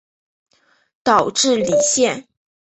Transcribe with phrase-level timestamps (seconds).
[1.03, 2.27] 岛智里线